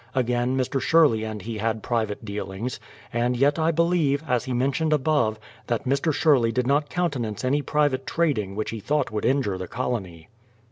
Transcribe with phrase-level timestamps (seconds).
[0.15, 0.81] Again, Mr.
[0.81, 2.79] Sher ley and he had private dealings;
[3.13, 6.11] and yet I believe, as he mentioned above, that Mr.
[6.11, 10.27] Sherley did not countenance any private trading which he thought would injure the colony.